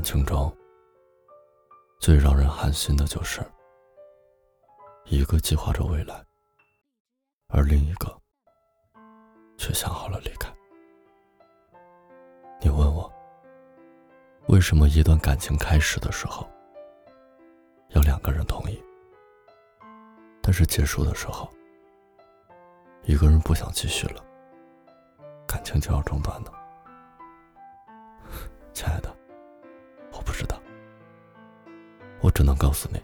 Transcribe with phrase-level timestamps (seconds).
[0.00, 0.50] 感情中，
[2.00, 3.42] 最让人寒心的就是，
[5.04, 6.24] 一个计划着未来，
[7.48, 8.18] 而另一个
[9.58, 10.50] 却想好了离开。
[12.62, 13.12] 你问我，
[14.48, 16.48] 为什么一段感情开始的时候，
[17.90, 18.82] 要两个人同意，
[20.40, 21.46] 但是结束的时候，
[23.02, 24.24] 一个人不想继续了，
[25.46, 26.50] 感情就要中断呢？
[32.40, 32.98] 只能告诉你，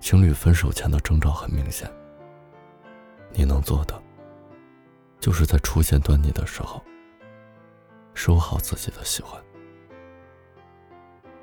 [0.00, 1.88] 情侣分手前的征兆很明显。
[3.30, 4.02] 你能做的，
[5.20, 6.82] 就是在出现端倪的时候，
[8.14, 9.40] 收好自己的喜欢。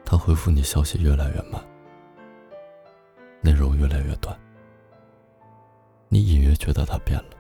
[0.03, 1.63] 他回复你消息越来越慢，
[3.39, 4.38] 内容越来越短，
[6.09, 7.38] 你隐约觉得他变了，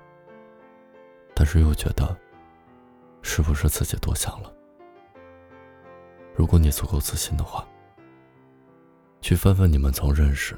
[1.33, 2.17] 但是又觉得，
[3.21, 4.49] 是不是自己多想了？
[6.33, 7.67] 如果你足够自信的话，
[9.25, 10.55] 去翻翻你们从认识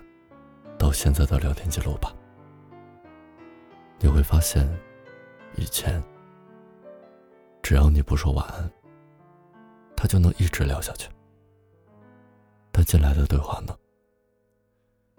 [0.77, 2.13] 到现在的聊天记录吧，
[3.97, 4.67] 你会发现，
[5.55, 6.03] 以前
[7.63, 8.69] 只要你不说晚安，
[9.95, 11.07] 他就能一直聊下去。
[12.73, 13.73] 他进来的对话呢，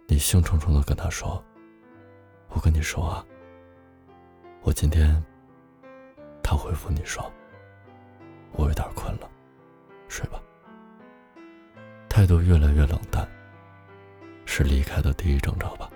[0.06, 1.42] 你兴冲冲的跟他说
[2.52, 3.24] ：“我跟你说啊，
[4.60, 5.24] 我今天……”
[6.44, 7.24] 他回复你说
[8.52, 9.30] ：“我有点困了，
[10.06, 10.38] 睡吧。”
[12.10, 13.26] 态度越来越冷淡，
[14.58, 15.88] 是离开的第一征兆吧。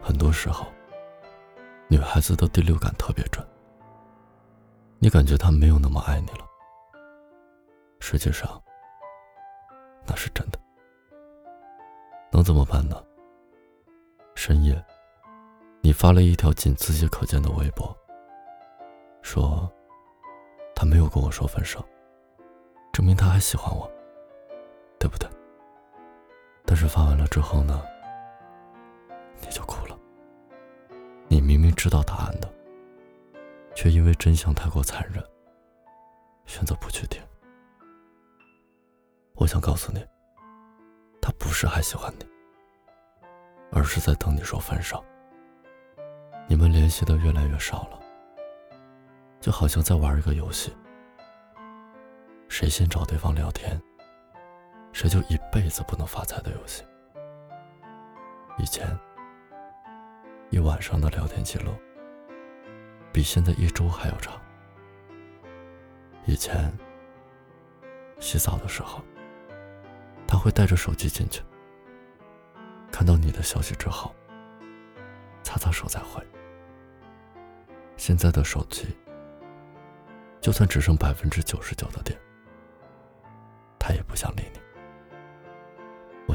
[0.00, 0.66] 很多时候，
[1.86, 3.46] 女孩子的第六感特别准。
[4.98, 6.48] 你感觉他没有那么爱你了，
[8.00, 8.48] 实际上，
[10.06, 10.58] 那是真的。
[12.32, 12.96] 能怎么办呢？
[14.34, 14.82] 深夜，
[15.82, 17.94] 你发了一条仅自己可见的微博，
[19.20, 19.70] 说
[20.74, 21.84] 他没有跟我说分手，
[22.94, 23.86] 证明他还喜欢我。
[24.98, 25.28] 对不对？
[26.78, 27.82] 是发完了之后呢，
[29.40, 29.98] 你就哭了。
[31.26, 32.48] 你明明知道答案的，
[33.74, 35.20] 却因为真相太过残忍，
[36.46, 37.20] 选择不去听。
[39.34, 40.06] 我想告诉你，
[41.20, 42.24] 他不是还喜欢你，
[43.72, 45.04] 而是在等你说分手。
[46.46, 47.98] 你们联系的越来越少了，
[49.40, 50.72] 就好像在玩一个游戏，
[52.48, 53.82] 谁先找对方聊天。
[54.98, 56.82] 谁就一辈子不能发财的游戏。
[58.58, 58.84] 以前，
[60.50, 61.70] 一晚上的聊天记录，
[63.12, 64.34] 比现在一周还要长。
[66.26, 66.76] 以前，
[68.18, 69.00] 洗澡的时候，
[70.26, 71.44] 他会带着手机进去，
[72.90, 74.12] 看到你的消息之后，
[75.44, 76.20] 擦擦手再回。
[77.96, 78.96] 现在的手机，
[80.40, 82.18] 就算只剩百分之九十九的电，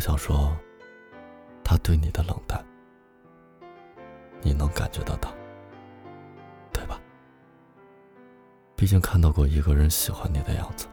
[0.04, 0.54] 想说，
[1.64, 2.62] 他对你的冷淡，
[4.42, 5.34] 你能感觉得到，
[6.74, 7.00] 对吧？
[8.76, 10.88] 毕竟看到过一个人喜欢你的样子，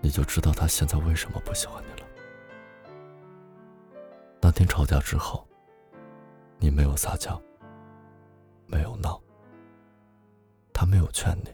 [0.00, 2.08] 你就知道他现在为什么不喜欢你了。
[4.40, 5.44] 那天吵架之后，
[6.58, 7.42] 你没有撒娇，
[8.66, 9.20] 没有闹，
[10.72, 11.52] 他没有劝你，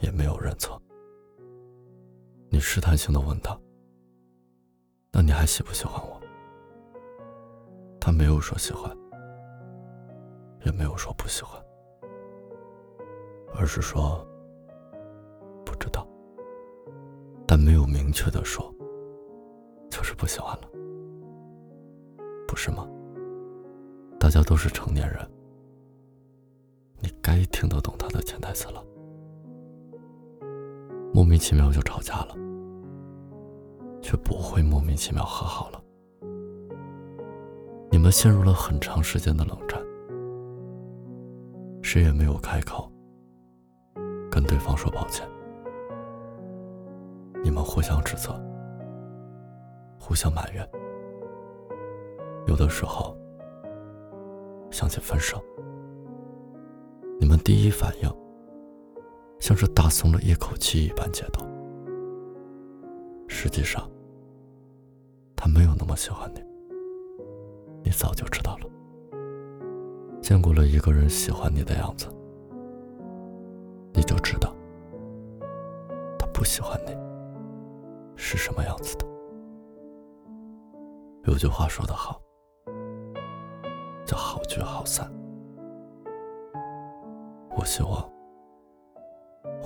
[0.00, 0.80] 也没有认错，
[2.48, 3.54] 你试探性的问他。
[5.14, 6.20] 那你还喜不喜欢我？
[8.00, 8.90] 他没有说喜欢，
[10.64, 11.62] 也没有说不喜欢，
[13.54, 14.26] 而是说
[15.64, 16.04] 不知道，
[17.46, 18.74] 但没有明确的说，
[19.88, 20.68] 就是不喜欢了，
[22.48, 22.84] 不是吗？
[24.18, 25.24] 大家都是成年人，
[26.98, 28.84] 你该听得懂他的潜台词了。
[31.12, 32.34] 莫名其妙就吵架了。
[34.04, 35.82] 却不会莫名其妙和好了。
[37.90, 39.80] 你们陷入了很长时间的冷战，
[41.82, 42.92] 谁也没有开口
[44.30, 45.26] 跟对方说抱歉。
[47.42, 48.38] 你们互相指责，
[49.98, 50.68] 互相埋怨，
[52.46, 53.16] 有的时候
[54.70, 55.42] 想起分手，
[57.18, 58.16] 你们第一反应
[59.40, 61.42] 像是大松了一口气一般解脱。
[63.28, 63.90] 实际上，
[65.44, 66.42] 他没有那么喜欢你，
[67.82, 68.66] 你早就知道了。
[70.22, 72.06] 见过了一个人喜欢你的样子，
[73.92, 74.56] 你就知道
[76.18, 76.96] 他不喜欢你
[78.16, 79.04] 是什么样子的。
[81.24, 82.18] 有句话说得好，
[84.06, 85.12] 叫好聚好散。
[87.54, 88.10] 我希望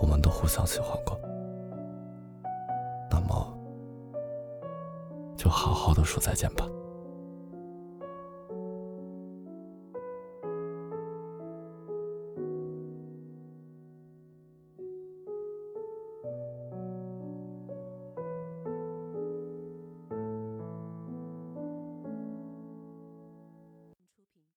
[0.02, 1.16] 我们都互相喜欢过，
[3.08, 3.57] 那么
[5.38, 6.68] 就好好的说再见吧。